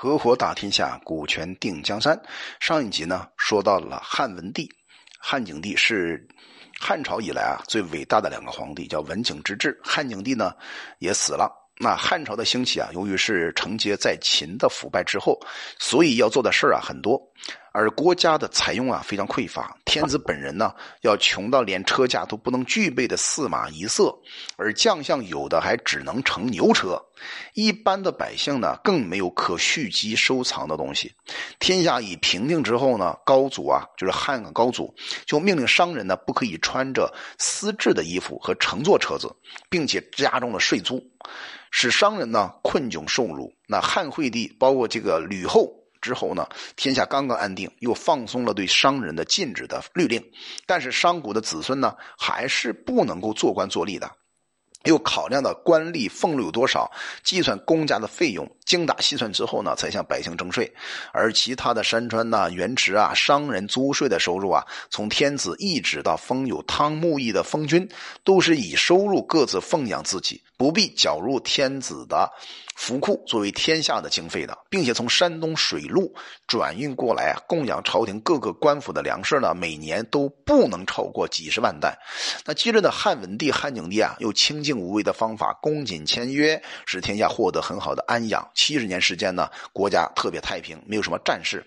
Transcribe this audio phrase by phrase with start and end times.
[0.00, 2.16] 合伙打天下，股权定江山。
[2.60, 4.70] 上一集呢，说到了汉文帝，
[5.18, 6.24] 汉景帝是
[6.78, 9.76] 汉朝以来啊最伟大的两个皇帝，叫文景之治。
[9.82, 10.54] 汉景帝呢
[11.00, 11.52] 也死了。
[11.80, 15.36] 那汉朝的兴起啊，由于是承接在秦的腐败之后，
[15.80, 17.20] 所以要做的事儿啊很多，
[17.72, 19.76] 而国家的财用啊非常匮乏。
[19.84, 24.14] 天子本人呢，要穷到连车驾都不能具备的四马一色，
[24.56, 27.00] 而将相有的还只能乘牛车。
[27.54, 31.12] 一般的百姓呢，更没有可蓄积收藏的东西。
[31.58, 34.94] 天下已平定之后呢，高祖啊，就是汉高祖，
[35.26, 39.34] 就命令商人呢，不可以穿着丝质的衣服和乘坐车子，
[39.68, 41.02] 并且加重了税租。
[41.70, 43.52] 使商人呢困窘受辱。
[43.66, 45.70] 那汉惠帝包括这个吕后
[46.08, 50.24] 之后呢，天下刚刚安定，又放松了对商人的禁止的律令。
[50.64, 54.10] 但是商贾的子孙呢，还是不能够做官做吏的。
[54.84, 56.90] 又考量到官吏俸禄有多少，
[57.22, 60.72] 计算公家的费用，精打细算之后呢，才向百姓征税。
[61.12, 67.86] 而其他的山川呐、原池啊、商人租税的收入啊，从天子一直到封有汤沐邑的封君，
[68.24, 72.30] 都是以收入各自奉养自己，不必缴入天子的。
[72.78, 76.14] 府库作为天下的经费的，并且从山东水路
[76.46, 81.92] 转运过来，供养朝廷各个官府的粮食呢，每年都不能超过几十万担。
[82.46, 88.48] 那接着呢，汉文帝、汉景帝啊，用清净无为的方法，恭谨签约，使天下获得很好的安养。
[88.54, 91.66] 七十年时间呢，国家特别太平，没有什么战事。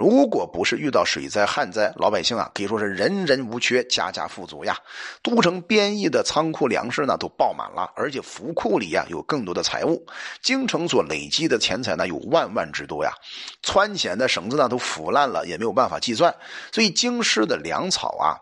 [0.00, 4.74] 如果不是遇到水灾、旱灾，老百姓啊可以说是人人无缺，家家富足呀。
[5.22, 10.02] 都城边邑的仓库粮食呢都爆满了，而且府库里呀有更多的财物。
[10.40, 13.12] 京城所累积的钱财呢有万万之多呀。
[13.60, 16.34] 穿钱的绳子呢都腐烂了，也没有办法计算。
[16.72, 18.40] 所以京师的粮草啊。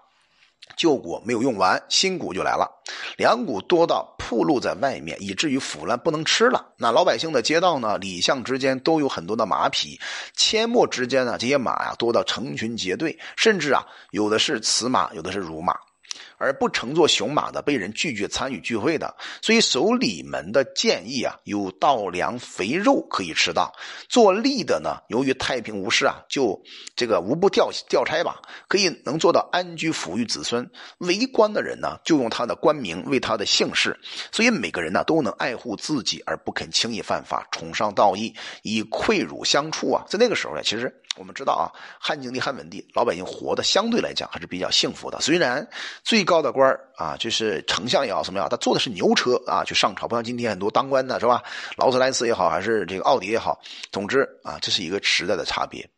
[0.76, 2.68] 旧谷没有用完，新谷就来了。
[3.16, 6.64] 粮谷多到铺露在外面，以至于腐烂不能吃了。
[6.76, 9.98] 那老百姓的街道呢，里巷之间都有很多的马匹，
[10.36, 15.74] 阡陌之间呢，这些马呀多到成群结队，甚至啊，有的是雌马，有的是乳马。
[16.36, 23.72] 而不乘坐雄马的被人拒绝参与聚会的，所以守礼门的建议啊，有稻粮肥肉可以吃到。
[24.08, 26.60] 做吏的呢，由于太平无事啊，就
[26.94, 30.68] 这个无不调调差吧，可以能做到安居抚育子孙。
[30.98, 33.98] 为官的人呢，就用他的官名为他的姓氏，
[34.30, 40.04] 所以每个人呢都能爱护自己而不肯轻易犯法，崇尚道义，以愧辱相处啊。
[40.08, 41.02] 在那个时候呢，其实。
[41.18, 41.66] 我们知道啊，
[41.98, 45.20] 汉景帝、汉文帝，老百姓活的相对来讲还是比较幸福的。
[45.20, 45.66] 虽然
[46.04, 51.42] 最高的官啊，就是丞相也好，什么样，他坐的是牛车啊，去上朝，不像今天很多当官的是吧？
[51.76, 55.88] 劳斯莱斯也好，还是这个奥迪也好，总之啊，这是一个时代的差别。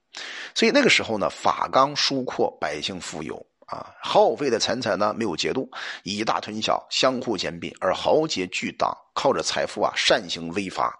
[0.54, 5.70] 所以那个时候呢，法纲疏阔，百姓富有啊，耗费的钱财呢没有节度，
[6.02, 10.98] 以大吞小，相互兼并，而豪杰巨党靠着财富啊擅行威法。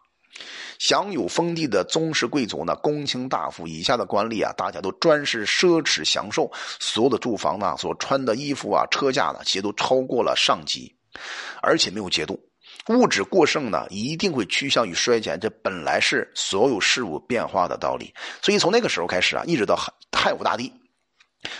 [0.80, 10.90] 享有封地的宗室贵族呢，公卿大夫以下的官吏啊，大家都专是奢侈享受，所有的住房呢，所穿的衣服啊，车驾呢，其实都超过了上级，
[11.60, 12.40] 而且没有节度。
[12.88, 18.14] 物质过剩呢，一定会趋向于衰减，这本来是所有事物变化的道理。
[18.40, 20.72] 所以从那个时候开始啊，一直到汉汉武大帝，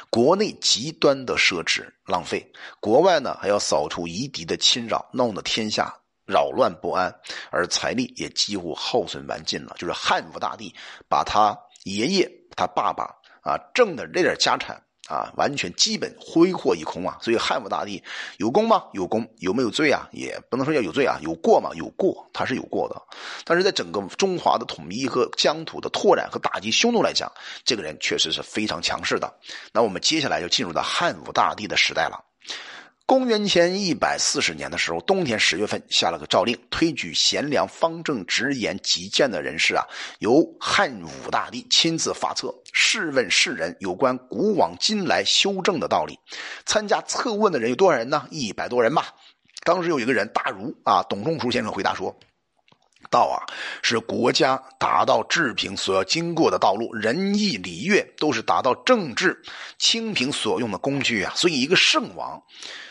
[0.08, 5.94] 国内极端的奢侈浪费，国外呢还要扫除夷狄的侵扰，弄得天下。
[6.30, 7.12] 扰乱不安，
[7.50, 9.74] 而财力也几乎耗损完尽了。
[9.76, 10.74] 就是汉武大帝
[11.08, 13.04] 把他爷爷、他爸爸
[13.42, 17.18] 啊挣的这点家产啊，完全基本挥霍一空啊。
[17.20, 18.02] 所以汉武大帝
[18.38, 18.84] 有功吗？
[18.92, 20.08] 有功，有没有罪啊？
[20.12, 21.18] 也不能说要有罪啊。
[21.20, 21.70] 有过吗？
[21.74, 23.02] 有过，他是有过的。
[23.44, 27.32] 但是在整个中华的统一和疆土的拓展和打击匈奴来讲，
[27.64, 29.34] 这个人确实是非常强势的。
[29.72, 32.29] 那我们接下来就进入到汉武大帝的时代了。
[33.10, 39.84] 公元前一百四十年的时候，冬天十月份下了个诏令，推举贤良、方正、直言、极谏的人士啊，
[40.20, 46.16] 由汉武大帝亲自发册，试问世人有关古往今来修正的道理。
[46.64, 48.28] 参加测问的人有多少人呢？
[48.30, 49.08] 一百多人吧。
[49.64, 52.16] 当时有一个人大儒啊，董仲舒先生回答说
[53.10, 53.42] ：“道啊，
[53.82, 59.42] 是国家达到治平所要经过的道路，仁义礼乐都是达到政治
[59.78, 61.32] 清平所用的工具啊。
[61.34, 62.40] 所以，一个圣王。”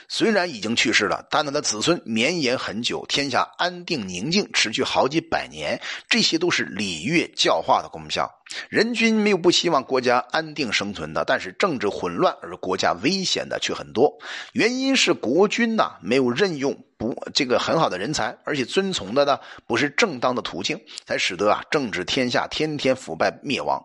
[0.09, 5.79] 虽然已经去世了，但他的子孙绵延很久，天下安定宁静，持续好几百年，
[6.09, 8.29] 这些都是礼乐教化的功效。
[8.67, 14.17] 人君没有不希望国家安定生存的，但是政治混乱而国家危险的却很多。
[14.53, 23.79] 原因是国君呐没有任用不这个很好的人才，而且遵从的呢不是正当的途径，才使得啊政治天下天天腐败灭亡。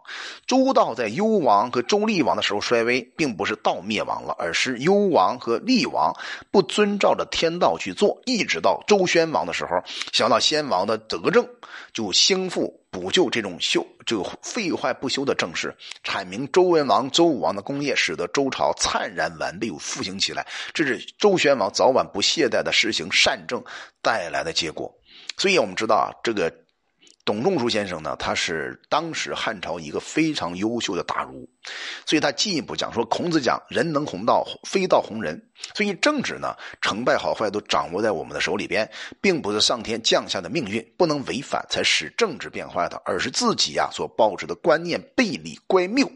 [0.46, 6.13] 周道在幽王和周厉王的时候衰微，并不是道灭亡了，而是幽王和厉王
[6.50, 9.82] 不遵照着天道去做，一直到周宣王的时候，
[10.12, 11.46] 想到先王的德政，
[11.92, 15.74] 就兴复补救这种修这个废坏不修的政事，
[16.04, 20.46] 阐明周文王、周武王的功业，使得周朝灿然完备又复兴起来。
[20.72, 23.62] 这是周宣王早晚不懈怠的实行善政
[24.02, 24.94] 带来的结果。
[25.36, 26.52] 所以我们知道啊，这个。
[27.24, 31.48] 董仲舒先生呢，他是当时汉朝一个非常优秀的大儒，
[32.04, 35.40] 所以他进一步讲说，孔子讲人能弘道，非道弘人。
[35.74, 38.90] 所以政治呢，成败好坏都掌握在我们的手里边，
[39.22, 46.10] 并不是上天降下的命运，不能违反才使政治变坏的，而是自己呀所抱着的观念背离乖谬，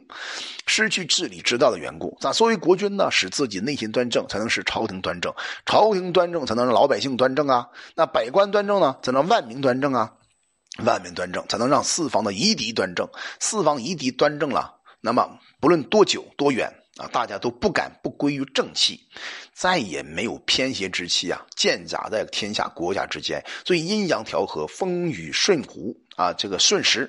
[0.66, 2.14] 失去治理之道的缘故。
[2.20, 5.32] 咋作为国君呢，使自己内心端正，才能使朝廷端正；
[5.64, 7.66] 朝廷端正，才能让老百姓端正啊。
[7.94, 10.12] 那百官端正呢，才能万民端正啊。
[10.84, 13.08] 万民端正，才能让四方的夷狄端正。
[13.40, 19.00] 四方夷狄端正了，那么不论多久多远啊，大家都不敢不归于正气，
[19.52, 23.44] 再也没有偏邪之气啊，剑甲在天下国家之间。
[23.64, 27.08] 所以阴阳调和，风雨顺乎啊，这个瞬时，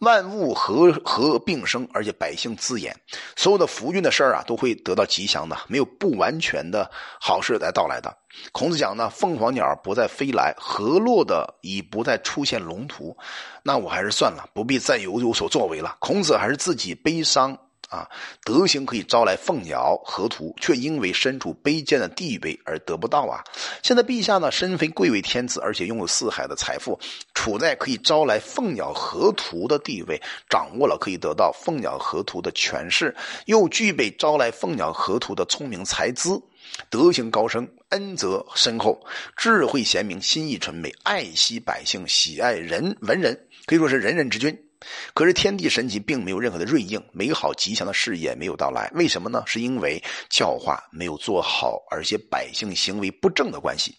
[0.00, 2.92] 万物和和并生，而且百姓自言，
[3.36, 6.90] 所有的福运的事儿啊，都会得到吉祥的，没有不完全的
[7.20, 8.12] 好事来到来的。
[8.50, 13.16] 孔子讲呢，凤凰鸟不再飞来，河洛的已不再出现龙图，
[13.62, 15.96] 那我还是算了，不必再有有所作为了。
[16.00, 17.56] 孔子还是自己悲伤
[17.88, 18.06] 啊，
[18.44, 23.42] 德行可以招来凤鸟河图，却因为身处卑贱的地位而得不到啊。
[23.82, 27.00] 现在陛下呢，身非贵为天子，而且拥有四海的财富，
[27.32, 30.20] 处在可以招来凤鸟河图的地位，
[30.50, 36.42] 掌握了可以得到凤鸟河图的权势，又具备招来凤鸟河图的聪明才资。
[36.90, 39.02] 德行高升，恩泽深厚，
[39.34, 44.67] 智慧贤明，心意纯美，爱惜百姓，喜爱人文人，可以说是人人之君。
[45.14, 48.90] 可是天地神奇并没有任何的瑞应，美好吉祥的事业没有到来。
[48.94, 49.42] 为什么呢？
[49.46, 53.96] 是因为教化没有做好，而且百姓行为不正的关系。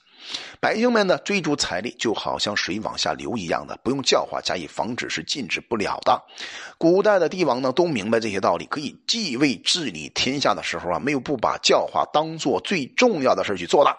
[0.59, 6.21] 百姓们呢，追逐财力就好像水往下流一样的，不用教化加以防止是禁止不了的。
[6.77, 13.97] 古代的帝王呢，都明白这些道理，可以继位治理天下的时候啊，没有不把教化当做最重要的事去做的。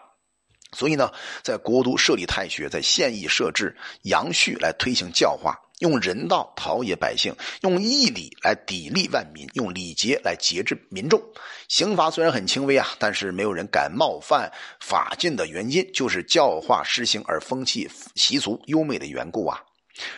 [0.73, 1.11] 所以呢，
[1.43, 5.59] 在国都设立太学，在县邑设置阳序来推行教化。
[5.81, 11.21] 用人道陶冶百姓，用义理来砥砺万民，用礼节来节制民众。
[11.69, 14.51] 刑罚虽然很轻微啊，但是没有人敢冒犯
[14.81, 19.61] 法禁的原因，就是教化施行而风气习俗优美的缘故啊。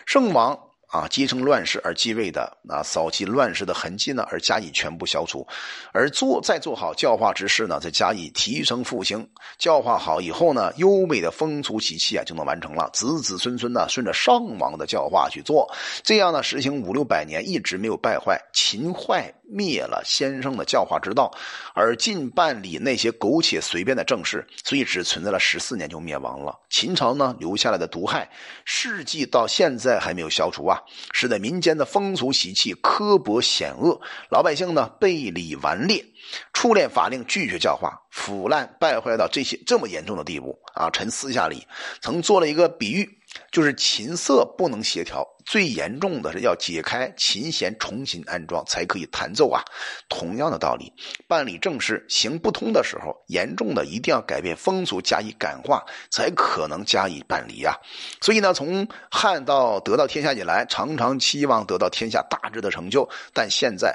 [0.07, 0.72] 圣王。
[0.93, 5.47] 啊，继承乱世而继位的，啊，扫其乱世的痕迹呢，而加以全部消除，
[5.91, 9.27] 而做再做好教化之事呢，再加以提升复兴。
[9.57, 12.91] 教化好以后呢，优美的风俗习气啊就能完成了。
[12.93, 15.67] 子子孙孙呢，顺着上王的教化去做，
[16.03, 19.33] 这样呢，实行五六百年，一直没有败坏、秦坏。
[19.55, 21.31] 灭了先生的教化之道，
[21.75, 26.59] 而尽办理那些苟且随便的政事，所以只存在了十四年就灭亡了。
[26.71, 28.31] 秦朝呢留下来的毒害，
[28.65, 30.82] 世纪到现在还没有消除啊，
[31.13, 34.01] 使得民间的风俗习气刻薄险恶，
[34.31, 36.05] 老百姓呢背礼顽劣，
[36.53, 40.91] 初练法令，拒绝教化，腐烂败坏到这些这么严重的地步啊！
[40.91, 41.67] 臣私下里
[42.01, 43.19] 曾做了一个比喻。
[43.51, 49.63] 就是琴瑟不能协调，最严重的是要解开琴弦，重新安装才可以弹奏啊。
[50.09, 50.93] 同样的道理，
[51.27, 57.75] 办理政事行不通的时候，严重的一定要改变风俗，加以感化，才可能加以办理啊。
[58.21, 63.95] 所以呢，从汉到得到天下以来，常常期望得到天下大治的成就，但现在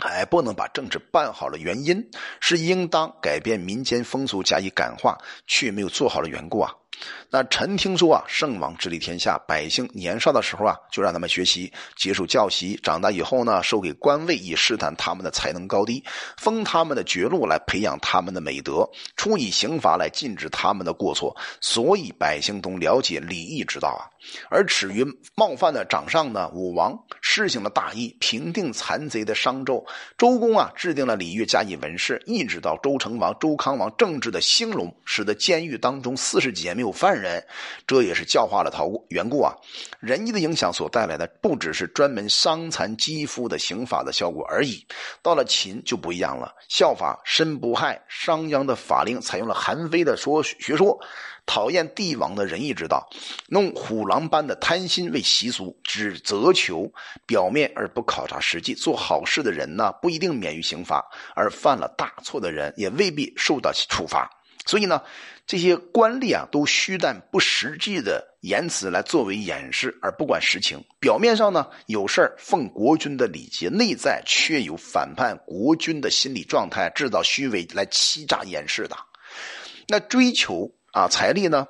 [0.00, 6.72] 还不能把政治办好了，原因是应当改变民间风俗，加以感化，却没有做好的缘故啊。
[7.30, 16.04] 那臣听说啊，圣王治理天下，百姓年少的时候啊，就让他们学习，接受教习；长大以后呢，授给官位，以试探他们的才能高低，
[16.36, 21.34] 封他们的爵禄，来培养他们的美德，出以刑罚来禁止他们的过错。
[21.60, 24.04] 所以百姓都了解礼义之道啊。
[24.50, 25.04] 而耻于
[25.34, 29.82] 冒犯的掌上呢，武王施行了大义，平定残贼的商纣；
[30.16, 37.44] 周公啊，制定了礼乐，加以文饰，一直到周成王、周康王政治的兴隆，使得监狱当中四十几年没有犯人，
[37.86, 39.54] 这也是教化了陶缘故啊。
[40.00, 44.86] 仁义的影响所带来的，不只是专门伤残肌肤的刑法的效果而已。
[45.22, 50.98] 到了秦就不一样了，效法身不害商鞅的法令，采用了韩非的说学说。
[51.44, 53.04] 讨厌帝王的仁义之道，
[53.48, 56.88] 弄虎狼般的贪心为习俗，只责求
[57.26, 58.74] 表面而不考察实际。
[58.74, 61.00] 做好事的人呢，不一定免于刑罚；
[61.34, 64.30] 而犯了大错的人，也未必受到处罚。
[64.64, 65.02] 所以呢，
[65.46, 70.82] 这些官吏啊，都虚但不实际的言辞来作为掩饰，而不管实情。
[71.00, 78.96] 表面上呢，有事儿奉国君的礼节，内在却有反叛国君的心理状态，制造虚伪来欺诈掩饰的。
[79.88, 81.66] 那追求啊财力呢？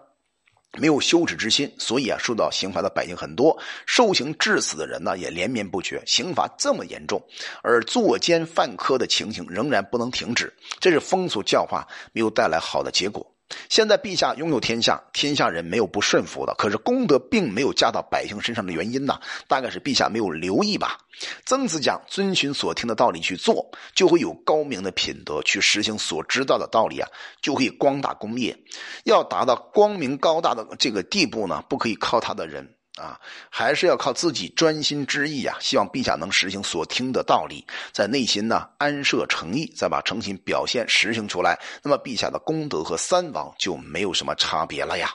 [0.79, 6.03] 没有羞耻之心，所以啊，受到刑罚的百姓很多，受刑致死的人呢也连绵不绝。
[6.07, 7.23] 刑罚这么严重，
[7.63, 13.27] 而作奸犯科的情形仍然不能停止，这是风俗教化没有带来好的结果。
[13.69, 16.55] 现在陛下拥有天下，天下人没有不顺服的。
[16.57, 19.19] 可是功德并没有加到百姓身上的原因呢？
[19.49, 20.99] 大概是陛下没有留意吧。
[21.45, 27.09] 曾子讲：遵循所听的道理去做，就会有高明的品德；去实行所知道的道理啊，
[27.41, 28.59] 就可以光大功业。
[29.05, 32.75] 要达到光明高大的这个地步呢，不可以靠他的人。
[33.01, 33.19] 啊，
[33.51, 35.57] 还是要靠自己专心致意啊！
[35.61, 45.11] 希望陛下能实行所听的道理，在内心呢安设诚意，再把诚心表现实行出来，那么陛下的功德和三王就没有什么差别了呀。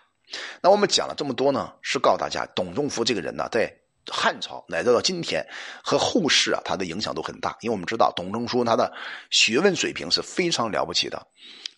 [0.61, 3.71] 那我们讲了这么多呢，是告诉大家，董仲舒这个人呢，在。
[4.09, 5.45] 汉朝乃至到今天
[5.83, 7.57] 和后世啊，他的影响都很大。
[7.59, 8.89] 因为我们知道董仲舒他的
[9.31, 11.27] 学问水平是非常了不起的，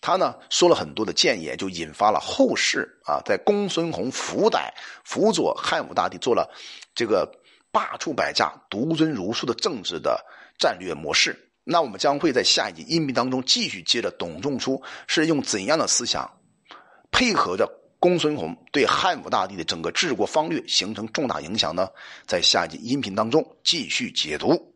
[0.00, 4.72] 他呢说了很多的谏言，就引发了后世啊，在公孙弘辅代
[5.04, 6.50] 辅佐汉武大帝做了
[6.94, 7.30] 这个
[7.70, 10.24] 罢黜百家、独尊儒术的政治的
[10.58, 11.38] 战略模式。
[11.64, 16.30] 那我们将会在下一集音频当中继续接着董仲舒是用怎样的思想
[17.10, 17.76] 配合着。
[18.02, 21.86] 公孙弘对汉武大帝的整个治国方略形成重大影响呢，
[22.26, 24.69] 在下一集音频当中继续解读。